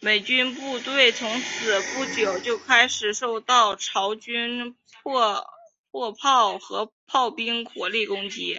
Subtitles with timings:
[0.00, 1.18] 美军步兵此
[1.78, 5.44] 后不久就开始受到朝军迫
[6.18, 8.58] 炮和炮兵火力攻击。